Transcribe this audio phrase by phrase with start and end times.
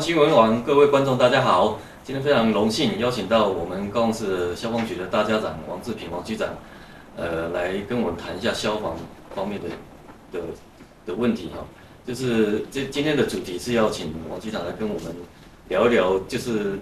[0.00, 1.78] 新闻网各位观众，大家好！
[2.02, 6.48] 今天非常荣幸邀请到我们高雄市消防局的大家长王志平王局长，
[7.18, 8.96] 呃，来跟我们谈一下消防
[9.34, 9.68] 方面的
[10.32, 10.46] 的
[11.04, 11.66] 的问题哈。
[12.06, 15.14] 就是这今天的主题是要请王局长来跟我们
[15.68, 16.78] 聊一聊，就是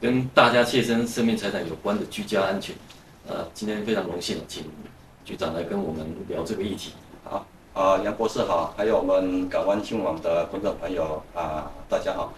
[0.00, 2.74] 跟大家切身生命财产有关的居家安全。
[3.28, 4.64] 呃，今天非常荣幸请
[5.26, 6.92] 局长来跟我们聊这个议题。
[7.74, 12.30] 啊，杨博士好，还有我们港湾新闻网的观众朋友啊，大家好。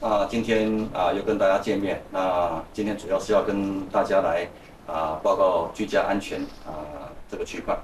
[0.00, 4.48] 那今天啊又跟大家见面，那今天主要是要跟大家来
[4.88, 7.78] 啊报告居家安全啊这个区块。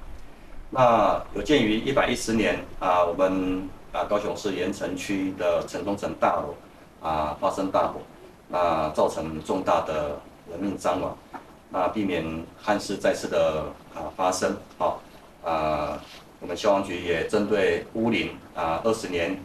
[0.71, 6.53] 那有鉴于一百一十年啊，我们啊高雄市盐城区的城中城大楼
[7.01, 8.01] 啊发生大火，
[8.49, 10.19] 那造成重大的
[10.51, 11.17] 人命伤亡，
[11.69, 13.63] 那避免憾事再次的
[13.95, 15.01] 啊发生，好
[15.45, 15.97] 啊。
[16.41, 19.37] 我们消防局也针对屋龄啊二十年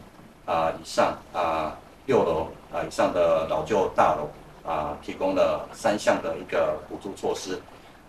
[0.46, 4.30] 啊以上啊六楼啊以上的老旧大楼
[4.70, 7.60] 啊提供了三项的一个补助措施，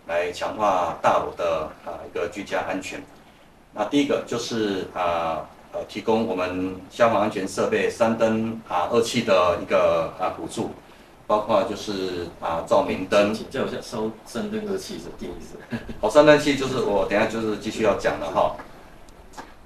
[0.07, 3.03] 来强化大楼的啊一个居家安全。
[3.73, 10.69] 那第一个就是啊呃提供我们消防安全设备三灯啊二器的一个啊补助，
[11.27, 13.33] 包括就是啊照明灯。
[13.33, 15.77] 请教一下，烧三灯二器是定义是？
[15.99, 18.55] 好， 三灯器就是我等下就是继续要讲的哈。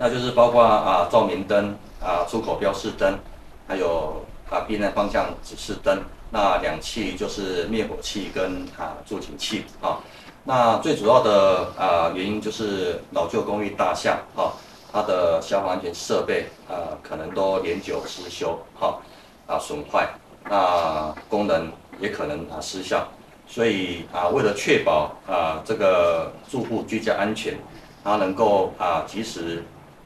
[0.02, 3.20] 那就是包括啊照明灯啊出口标示灯，
[3.68, 6.02] 还有啊避难方向指示灯。
[6.32, 10.00] 那两器就是灭火器跟啊助警器啊。
[10.46, 14.54] 那最主要的啊原因就是老旧公寓大厦啊，
[14.90, 19.02] 它的消防安全设备啊可能都年久失修哈
[19.48, 20.08] 啊损坏，
[20.50, 23.06] 那功能也可能啊失效。
[23.48, 27.60] 所以啊为了确保啊这个住户居家安全，
[28.02, 29.62] 它能够啊及时。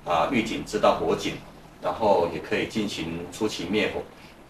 [0.06, 1.36] 啊，预警知道火警，
[1.82, 4.02] 然后也可以进行初期灭火，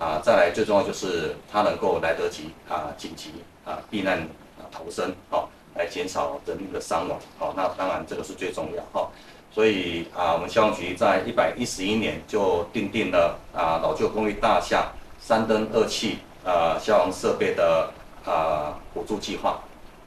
[0.03, 3.29] 啊，再来最重要就是它能够来得及啊，紧急
[3.63, 4.19] 啊避难
[4.57, 9.07] 啊逃生，好，来减少人命的伤亡，好，那当然这个是最重要，哈，
[9.53, 17.91] 所以啊，我们消防局在一百一十一年就订定了啊老旧公寓大厦三灯二气啊消防设备的
[18.25, 19.59] 啊补助计划，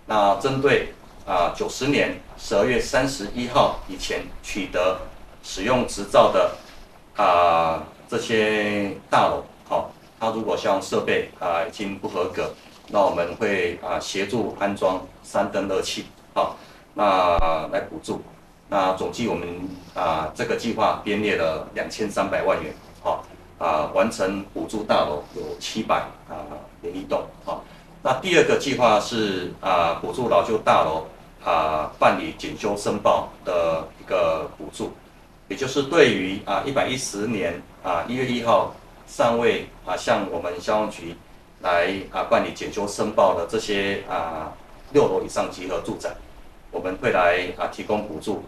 [0.07, 0.89] 那针对
[1.25, 4.99] 啊九十年十二月三十一号以前取得。
[5.47, 6.51] 使用执照的
[7.15, 12.53] 啊这些大楼，好，它如果像设备啊已经不合格，
[12.89, 16.57] 那我们会啊协助安装三灯二器，好，
[16.95, 18.21] 那来补助，
[18.69, 19.49] 那总计我们
[19.95, 23.25] 啊这个计划编列了两千三百万元，好，
[23.59, 26.35] 啊完成补助大楼有七百啊
[26.83, 27.63] 零一栋，好，
[28.03, 31.07] 那第二个计划是啊补助老旧大楼
[31.45, 34.91] 啊办理检修申报的一个补助。
[35.49, 38.75] 也就是对于啊一百一十年啊一月一号
[39.07, 41.15] 尚未啊向我们消防局
[41.63, 44.53] 来啊办理检修申报的这些啊
[44.93, 46.11] 六楼以上集合住宅，
[46.71, 48.45] 我们会来啊提供补助，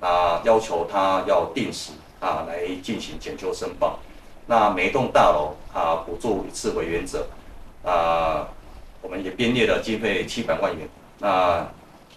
[0.00, 4.00] 啊要求他要定时啊来进行检修申报。
[4.46, 7.26] 那每栋大楼啊补助一次为原则，
[7.84, 8.48] 啊
[9.00, 10.88] 我们也编列了经费七百万元。
[11.20, 11.66] 那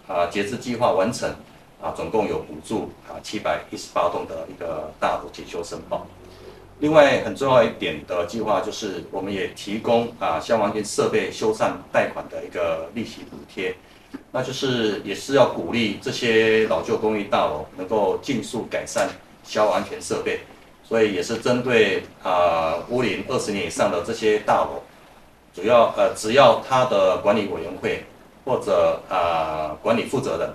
[0.08, 1.32] 啊截至计划完成。
[1.80, 6.06] 啊，总共有补助啊七百一十八栋的一个大楼检修申报。
[6.80, 13.74] 另外很重要一点的计划就是，我们也提供啊消防安全设备修缮贷款的一个利息补贴，
[14.32, 19.08] 那就是也是要鼓励这些老旧公寓大楼能够尽速改善
[19.42, 20.40] 消防安全设备，
[20.84, 24.82] 所以也是针对啊屋龄二十年以上的这些大楼，
[25.52, 28.04] 主要呃只要他的管理委员会
[28.44, 30.50] 或者啊管理负责人。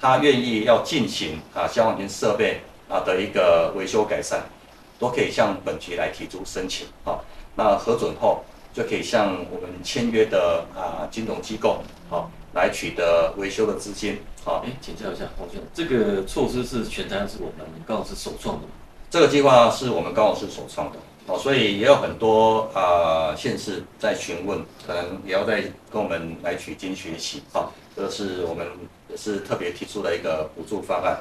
[0.00, 4.42] 他愿意要进行啊消防安全设备啊的一个维修改善，
[4.98, 7.18] 都可以向本局来提出申请啊。
[7.56, 14.18] 那核准后就可以向我们签约的啊金融机构好来取得维修的资金。
[14.44, 18.68] 好，哎，请教一下黄先生，这个措施是全台是我们高雄市首创的吗？
[19.08, 27.70] 这个计划是我们高雄市首创的哦，所以也有很多啊县市在询问，可能也要再跟我们来取经学习啊。
[27.96, 28.66] 这是我们
[29.03, 31.18] 也是特别提出了一个补助方案，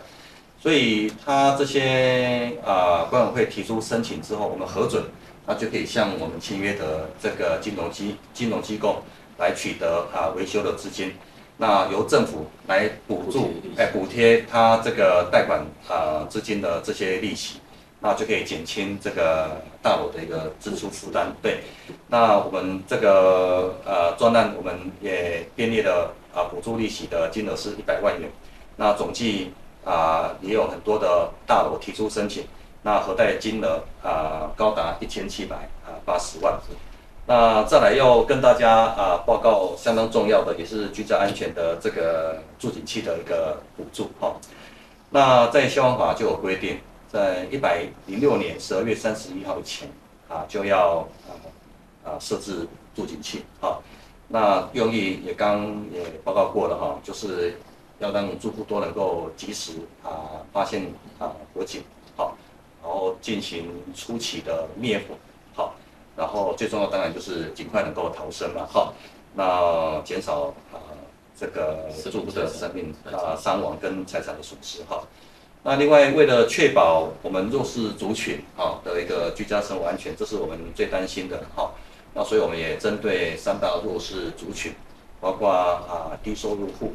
[0.59, 5.03] 所以他这些啊管委会提出申请之后，我们核准，
[5.45, 9.03] 那就可以向我们签约的这个金融机金融机构
[9.37, 11.13] 来取得啊维修的资金，
[11.57, 17.59] 那由政府来补助哎补贴他这个贷款啊资金的这些利息，
[17.99, 21.35] 那就可以减轻这个大楼的一个支出负担。
[21.41, 21.59] 对，
[22.07, 26.13] 那我们这个呃专案我们也编列了。
[26.33, 28.29] 啊，补助利息的金额是一百万元，
[28.77, 29.53] 那总计
[29.85, 32.45] 啊也有很多的大楼提出申请，
[32.81, 36.59] 那核贷金额啊高达一千七百啊八十万。
[37.25, 44.35] 那再来要跟大家啊报告相当重要的，也是居家安全的这个助警器的一个补助哈。
[45.11, 46.79] 那在消防法就有规定，
[47.09, 49.87] 在一百零六年十二月三十一号前
[50.27, 50.97] 啊就要
[51.29, 51.31] 啊
[52.03, 53.79] 啊设置助警器哈。
[54.27, 57.55] 那用意也刚也报告过了哈，就是
[57.99, 59.73] 要让住户都能够及时
[60.03, 61.83] 啊发现啊火警
[62.15, 62.35] 好，
[62.81, 65.15] 然后进行初期的灭火
[65.55, 65.75] 好。
[66.15, 68.93] 然后最重要当然就是尽快能够逃生嘛，好，
[69.33, 70.77] 那减少啊
[71.35, 75.03] 这个住户的生命啊伤亡跟财产的损失哈。
[75.63, 81.71] 那另外为了确保我们弱势族群啊的一个居家生活安全，这是我们最担心的哈。
[82.13, 84.73] 那所以我们也针对三大弱势族群，
[85.19, 86.93] 包括啊低收入户、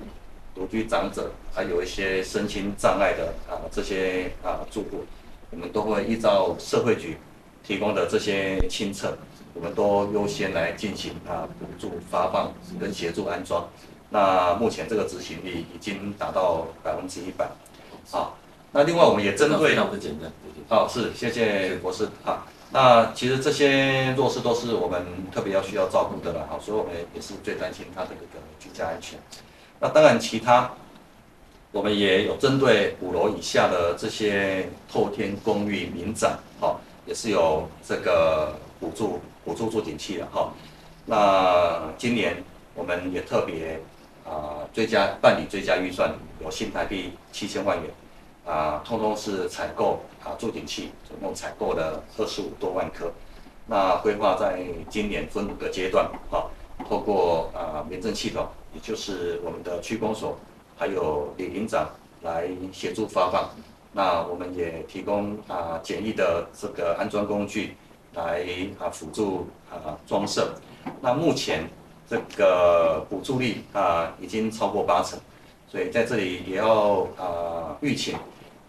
[0.54, 5.04] 独居长者，还有一些身心障碍的啊这些啊住户，
[5.50, 7.16] 我们都会依照社会局。
[7.64, 9.18] 提供的这些清册，
[9.52, 12.50] 我们都优先来进行啊补助发放
[12.80, 13.68] 跟协助安装。
[14.08, 17.46] 那目前这个执行率已经达到百分之一百。
[18.10, 18.38] 好，
[18.72, 19.76] 那另外我们也针对，
[20.66, 22.08] 好，是谢谢博士。
[22.24, 26.46] 好，那其实这些弱势都是我们特别要需要照顾的了。
[26.50, 29.18] 好，所以我们也是最担心他的一个居家安全。
[29.80, 30.72] 那当然其他，
[31.72, 36.80] 我们也有针对五楼以下的这些透天公寓民宅，好。
[37.06, 40.52] 也是有这个补助补助住警器的哈，
[41.06, 42.44] 那今年
[42.74, 43.80] 我们也特别
[44.26, 47.90] 啊追加办理追加预算，有新台币七千万元
[48.44, 53.10] 啊，通通是采购啊助听器，总共采购了二十五多万颗，
[53.66, 56.50] 那规划在今年分五个阶段哈，
[56.86, 60.36] 透过啊民政系统，也就是我们的区公所，
[60.76, 61.88] 还有里邻长
[62.20, 63.48] 来协助发放。
[63.92, 67.74] 那我们也提供啊简易的这个安装工具
[68.12, 68.44] 来
[68.78, 70.54] 啊辅助啊装设。
[71.00, 71.66] 那目前
[72.06, 75.18] 这个补助率啊已经超过八成，
[75.66, 78.14] 所以在这里也要啊预请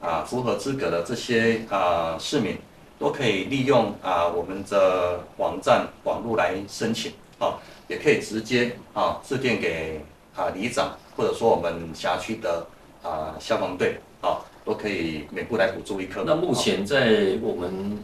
[0.01, 2.57] 啊符合资格的这些啊市民
[2.97, 10.01] 都可以利用啊我们的网站网络来申请啊，也可以直接啊致电给
[10.35, 12.67] 啊里长或者说我们辖区的
[13.03, 14.39] 啊消防队啊。
[14.65, 16.23] 都可以每户来补助一颗。
[16.23, 17.97] 那目前在我们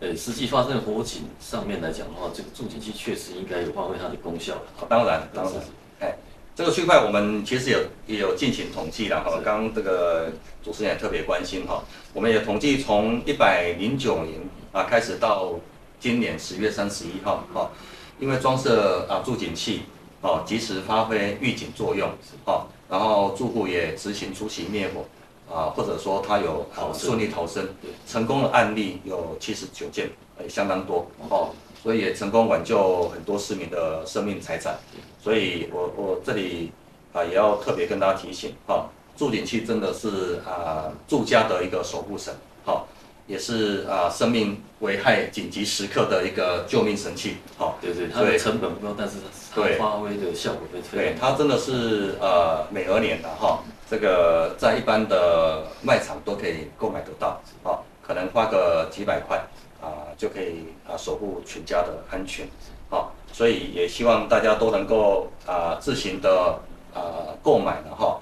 [0.00, 4.54] 呃实际发生的火警上面来讲的话，这个助警器确实应该有发挥它的功效。
[4.86, 5.54] 当然，当然，
[6.00, 6.14] 哎，
[6.60, 9.30] 这个区块我们其实有也有进行统计了哈。
[9.42, 10.30] 刚刚这个
[10.62, 14.38] 主持人也特别关心哈，我们也统计从一百零九年
[14.70, 15.54] 啊开始到
[15.98, 17.70] 今年十月三十一号哈，
[18.18, 19.84] 因为装设啊助警器
[20.20, 22.10] 哦，及时发挥预警作用
[22.44, 25.06] 哦，然后住户也执行初期灭火。
[25.52, 27.68] 啊，或者说他有好顺利逃生，
[28.06, 30.08] 成功的案例有七十九件，
[30.40, 31.50] 也相当多哦，
[31.82, 34.78] 所以也成功挽救很多市民的生命财产。
[35.20, 36.70] 所以我我这里
[37.12, 42.32] 啊也要特别跟大家提醒，哈，住警器真的是啊住家的一个守护神，
[42.64, 42.86] 好，
[43.26, 49.16] 也是啊生命危害紧急时刻的一个救命神器，好，对对，它的成本不高，但是
[49.52, 53.64] 它发挥的效果非常对，它真的是呃美而年的哈。
[53.90, 59.36] 这个在一般的卖场都可以购买得到，啊，可能花个几百块
[59.82, 62.46] 啊，就可以啊守护全家的安全，
[62.88, 66.60] 好，所以也希望大家都能够啊自行的
[66.94, 68.20] 啊购买的哈，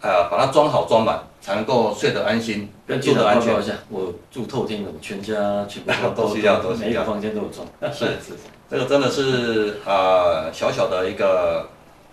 [0.00, 2.70] 啊把它装好装满，才能够睡得安心，
[3.02, 3.74] 住得安全一下。
[3.90, 7.66] 我住透天的，全家全部 都需要，都需要，每个房间都有装。
[7.92, 8.32] 是是，
[8.70, 11.68] 这个真的是啊小小的一个。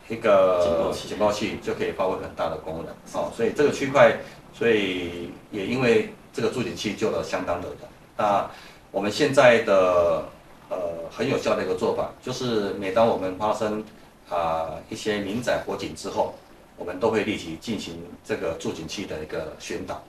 [0.10, 4.18] 一个警报器就可以发挥很大的功能，哦，所以这个区块，
[4.54, 7.78] 所以也因为这个助警器救了相当的人。
[8.16, 8.50] 那
[8.92, 10.24] 我们现在的
[10.70, 10.78] 呃
[11.12, 13.84] 很有效的一个做法，就是每当我们发生
[14.30, 16.36] 啊、呃、一些民宅火警之后，
[16.78, 20.02] 我们都会立即进行这个助警器的一个宣导。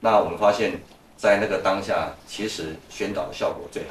[0.00, 0.80] 那我们发现，
[1.16, 3.84] 在那个当下，其实宣导的效果最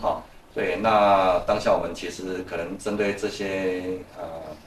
[0.00, 0.22] 好，好。
[0.54, 4.24] 对，那当下我们其实可能针对这些呃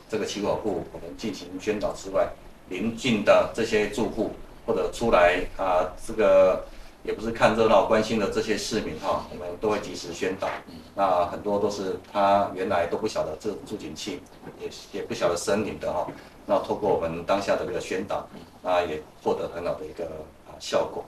[0.10, 2.28] 这个起火户，我们进行宣导之外，
[2.68, 4.32] 邻近的这些住户
[4.66, 6.66] 或者出来啊、呃，这个
[7.04, 10.50] 也不是看热闹关心的这些市民哈，我们都会及时宣导。
[10.94, 14.22] 那很多都是他原来都不晓得这助警器，
[14.60, 16.06] 也也不晓得森林的哈。
[16.46, 18.28] 那透过我们当下的这个宣导，
[18.62, 20.04] 那也获得很好的一个
[20.48, 21.06] 啊效果。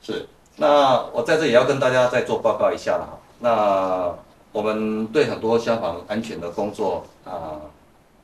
[0.00, 3.18] 是，那我在这也要跟大家再做报告一下了哈。
[3.38, 4.14] 那
[4.52, 7.60] 我们对很多消防安全的工作啊，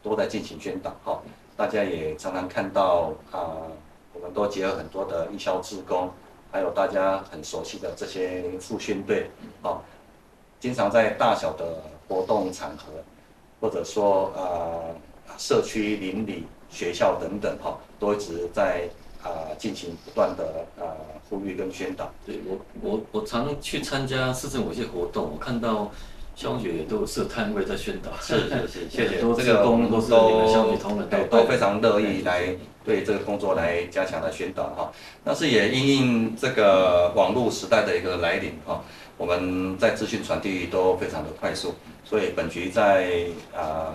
[0.02, 1.20] 都在进行宣导哈。
[1.56, 3.60] 大家也常常看到啊，
[4.14, 6.10] 我们都结合很多的义消志工
[6.50, 9.30] 还有大家很熟悉的这些复训队，
[9.62, 9.78] 啊，
[10.58, 12.92] 经常在大小的活动场合，
[13.60, 14.94] 或者说呃
[15.38, 18.88] 社区邻里学校等等哈，都一直在
[19.22, 20.84] 啊进行不断的呃
[21.28, 22.10] 呼吁跟宣导。
[22.26, 25.90] 对我我我常去参加市政府一些活动，我看到
[26.34, 28.10] 消防局也都有设摊位在宣导。
[28.20, 29.20] 是 是是， 谢谢。
[29.20, 34.92] 这个工都是你们消防同仁都都非常乐意来对这个工作来加强的宣导哈。
[35.22, 38.82] 但是也因应这个网络时代的一个来临哈，
[39.16, 41.74] 我们在资讯传递都非常的快速，
[42.04, 43.94] 所以本局在啊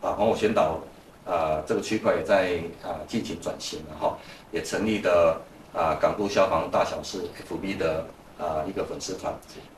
[0.00, 0.80] 啊防火宣导
[1.26, 4.16] 啊这个区块也在啊进行转型了哈，
[4.52, 5.40] 也成立的
[5.74, 8.06] 啊港都消防大小事 FB 的。
[8.38, 9.32] 啊，一个粉丝团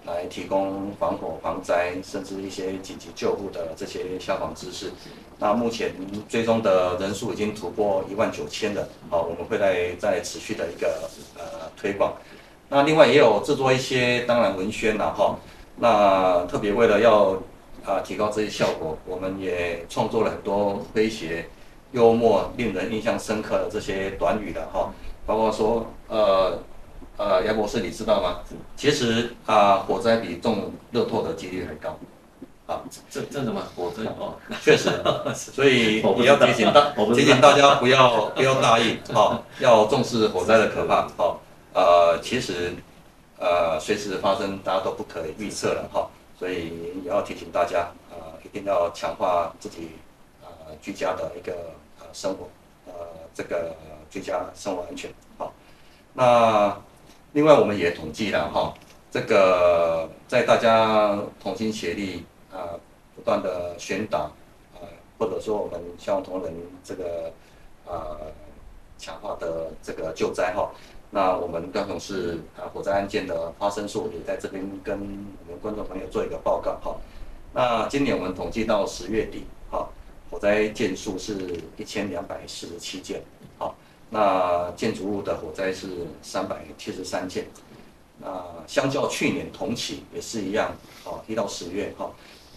[0.05, 4.91] 来提供防火防灾，甚至一些紧急救护的这些消防知识。
[5.39, 5.95] 那目前
[6.29, 12.13] 追踪的人数已经突破一万九千人，好，我们会来再持续的一个呃推广。
[12.69, 15.39] 那另外也有制作一些当然文宣了哈。
[15.77, 17.41] 那特别为了要
[17.85, 21.49] 啊提高这些效果，我们也创作了很多诙谐、
[21.93, 24.93] 幽默、令人印象深刻的这些短语的哈，
[25.27, 26.59] 包括说呃。
[27.17, 28.39] 呃，杨博士，你知道吗？
[28.77, 31.99] 其实啊、呃，火灾比中乐透的几率还高。
[32.69, 32.81] 啊，
[33.11, 33.61] 这这什么？
[33.75, 34.89] 火灾哦，确实。
[35.35, 41.09] 所以你要提醒大提醒大家不要不要大意，好、哦，要重视火灾的可怕。
[41.17, 41.37] 好、哦，
[41.75, 42.73] 呃，其实
[43.41, 46.07] 呃随时发生，大家都不可以预测了哈、哦。
[46.39, 49.91] 所以也要提醒大家，呃，一定要强化自己
[50.43, 50.49] 呃
[50.81, 51.53] 居家的一个
[51.99, 52.49] 呃生活，
[52.87, 52.93] 呃，
[53.35, 53.75] 这个
[54.09, 55.11] 居家生活安全。
[55.37, 55.53] 好、
[56.15, 56.77] 那。
[57.35, 58.73] 另外，我们也统计了哈，
[59.11, 62.73] 这个在大家同心协力啊，
[63.15, 64.33] 不断的宣导
[64.75, 64.81] 啊，
[65.19, 66.51] 或者说我们消防同仁
[66.83, 67.31] 这个
[67.87, 68.17] 啊
[68.97, 70.71] 强化的这个救灾哈，
[71.11, 74.99] 那我们高雄市啊火灾案件的发生数也在这边跟
[75.47, 76.97] 我们观众朋友做一个报告哈。
[77.55, 79.89] 那今年我们统计到十月底哈，
[80.31, 83.23] 火灾件数是一千两百四十七件。
[83.57, 83.75] 好
[84.11, 87.47] 那建筑物的火灾是三百七十三件，
[88.19, 90.75] 那相较去年同期也是一样，
[91.05, 92.11] 哦，一到十月哈，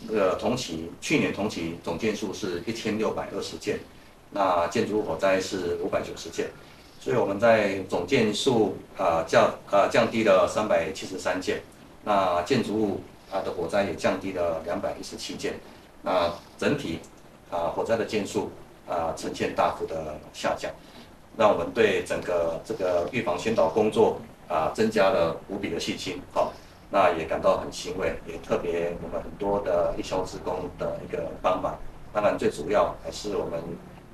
[0.07, 3.79] 那个同期去年同期总件数是一千六百二十件，
[4.31, 6.49] 那建筑物火灾是五百九十件，
[7.01, 11.59] 所以我们在总件数啊降啊降低了三百七十三件，
[12.03, 15.55] 那建筑物啊的火灾也降低了两百一十七件，
[16.03, 16.99] 那整体
[17.49, 18.51] 啊火灾的件数
[18.87, 20.71] 啊呈现大幅的下降。
[21.35, 26.53] 让我们对整个这个预防宣导工作啊增加了无比的信心，好，
[26.91, 31.79] 那也感到很欣慰，也特别我们很多的义消志工的一个帮忙，
[32.13, 33.59] 当然最主要还是我们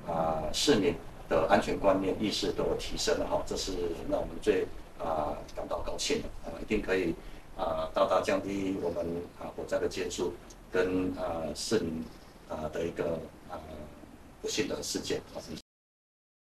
[0.06, 0.94] 啊市民
[1.28, 3.72] 的安全观念意识都有提升了哈，这是
[4.10, 4.66] 让我们最
[4.98, 7.14] 啊感到高兴的啊，一定可以
[7.56, 9.04] 啊大大降低我们
[9.38, 10.32] 啊火灾的件数
[10.72, 12.04] 跟啊市民
[12.48, 13.18] 啊的一个
[13.50, 13.60] 啊
[14.40, 15.20] 不幸的事件。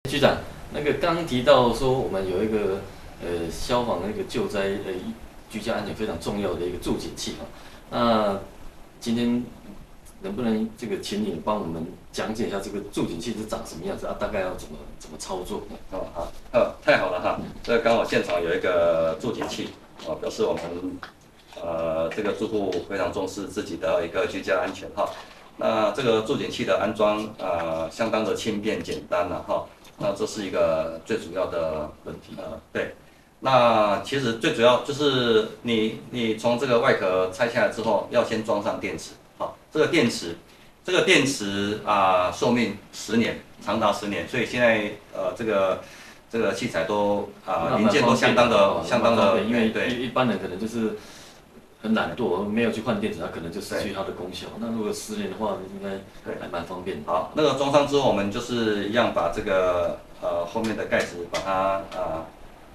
[0.08, 0.38] 局长，
[0.72, 2.80] 那个刚提到说我们有一个
[3.22, 4.94] 呃消防那个救灾呃
[5.50, 7.46] 居家安全非常重要的一个助警器哈，
[7.90, 8.40] 那
[9.00, 9.44] 今天
[10.20, 14.16] 能不能这个请你帮我们讲解一下这个助警器是长什么样子啊？
[14.18, 15.62] 大概要怎么怎么操作？
[15.90, 19.68] 哦好，呃太好了哈，这刚好现场有一个助警器，
[20.06, 20.62] 啊表示我们
[21.62, 25.08] 呃这个住户非常重视自己的一个居家安全哈。
[25.56, 29.66] 那这个助警器的安装啊、相当的轻便简单了哈。
[29.98, 32.94] 那这是一个最主要的问题，呃，对，
[33.40, 39.10] 那其实最主要就是你你从这个外壳拆下来之后，要先装上电池，
[39.72, 40.36] 这个电池，
[40.84, 45.82] 这个电池啊，寿命十年，长达十年，所以现在呃这个
[46.30, 50.96] 这个器材都啊零件都相当的相当的，因为对一般人可能就是。
[51.80, 54.48] 很懒惰，没有去换电池，它可能就失去它的功效。
[54.58, 57.04] 那如果十年的话，应该还蛮方便的。
[57.06, 62.26] 好，那个装上之后，我们就是一样把这个呃后面的盖子把它啊、呃、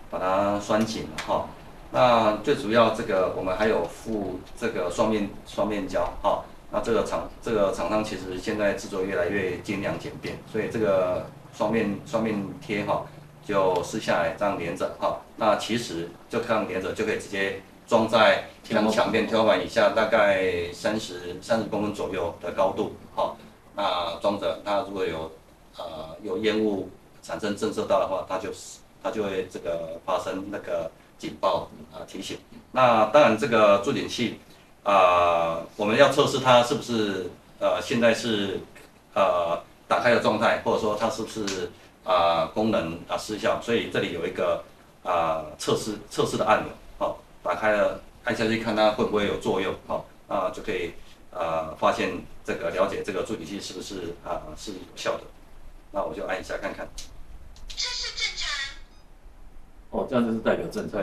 [0.09, 1.49] 把它拴紧哈。
[1.91, 6.41] 那最主要这个我们还有附这个双面双面胶哈。
[6.73, 11.25] 那这个厂这个厂商其实现在制作越来越精良简便，所以这个
[11.55, 13.05] 双面双面贴哈
[13.45, 15.21] 就撕下来这样连着哈。
[15.37, 17.61] 那其实就这样连着就可以直接。
[17.85, 23.35] 装在墙墙面天花板以下，大概三十三十公分左右的高度，哈，
[23.75, 25.29] 那装着，它如果有
[25.77, 26.89] 呃有烟雾
[27.21, 28.49] 产生震慑到的话，它就
[29.03, 32.37] 它就会这个发生那个警报啊提醒。
[32.71, 34.39] 那当然这个助警器
[34.83, 38.59] 啊，我们要测试它是不是呃现在是
[39.13, 41.71] 呃打开的状态，或者说它是不是
[42.03, 44.63] 啊功能啊失效，所以这里有一个
[45.03, 50.91] 啊测试测试的按钮，好，打开了按下去看它会不会有作用，好，啊就可以
[51.31, 55.23] 啊发现这个了解这个助听器是不是啊是有效的，
[55.91, 56.85] 那我就按一下看看。
[57.69, 58.49] 这是正常。
[59.91, 61.01] 哦，这样就是代表正常。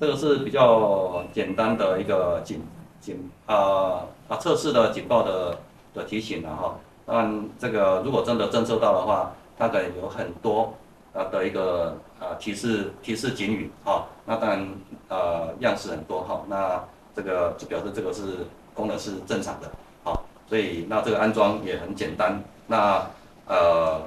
[0.00, 2.62] 这个是比较简单的一个警
[3.02, 5.58] 警啊啊测试的警报的
[5.92, 6.74] 的提醒了哈。
[7.06, 10.72] 嗯，这个如果真的侦测到的话，大概有很多
[11.12, 14.06] 啊的一个啊提示提示警语哈。
[14.24, 14.66] 那当然
[15.08, 16.40] 呃样式很多哈。
[16.48, 16.82] 那
[17.14, 19.70] 这个就表示这个是功能是正常的。
[20.02, 22.42] 好，所以那这个安装也很简单。
[22.66, 23.06] 那
[23.46, 24.00] 呃。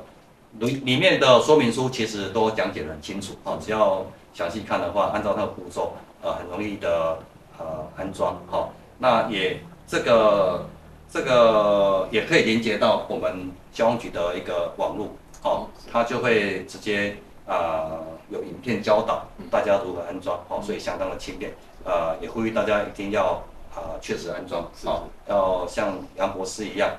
[0.59, 7.17] 里里面的说明书其实都讲解得很清楚，哦，只要详细看的话，按照那个步骤，呃，很容易的
[7.57, 10.65] 呃安装，好，那也这个
[11.09, 15.07] 这个也可以连接到我们消防局的一个网络，
[15.43, 17.17] 哦，它就会直接
[17.47, 17.57] 啊、
[17.89, 21.51] 呃、有影片教导大家如何安装，哦，所以相当的轻便，
[21.83, 23.41] 呃，也呼吁大家一定要
[23.73, 26.91] 啊确实安装，好，要像杨博士一样。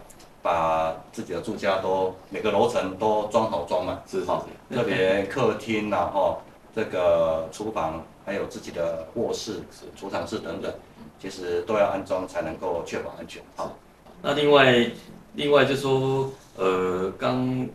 [0.44, 6.36] 把自己的住家都每个楼层都装好装满，是好，特别客厅呐，哈，
[6.76, 9.62] 这个厨房还有自己的卧室、
[9.96, 10.70] 储藏室等等，
[11.18, 13.42] 其实都要安装才能够确保安全。
[13.56, 13.74] 好，
[14.20, 14.86] 那另外
[15.32, 17.66] 另外就说，呃，刚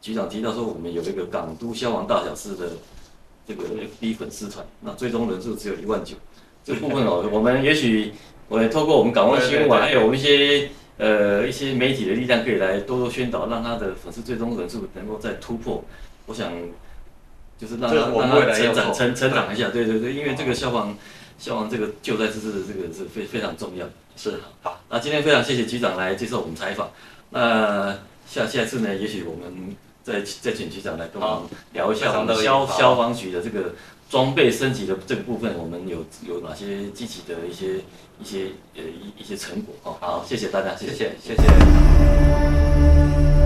[0.00, 2.70] 局长提到说，我们有一个港都消防大小事的
[3.46, 3.64] 这个
[4.00, 6.16] FB 粉丝团，那最终人数只有一万九，
[6.64, 8.14] 这部分哦，我们也许
[8.48, 10.70] 我也透过我们港湾新闻网，还有我们一些。
[11.00, 15.82] 呃，一些媒体的力量可以来多多宣导，让他的粉丝最终人数能够再突破。
[16.26, 16.52] 我想，
[17.58, 19.86] 就是让他让他成长成成长一下，对。
[19.86, 20.94] 对对，因为这个消防
[21.38, 23.86] 消防这个救灾知识的这个是非非常重要。
[24.14, 24.34] 是。
[24.60, 26.90] 好，那今天非常谢谢局长来接受我们采访。
[27.30, 27.96] 那
[28.28, 33.72] 下下次呢，也许我们再再请局长来跟我们聊一下我们消消防局的这个
[34.10, 37.80] 装备升级的这个部分，我们有有哪些积极的一些。
[38.22, 41.36] 一些呃一一些成果哦，好，谢谢大家，谢谢，谢谢。
[41.36, 43.39] 谢谢。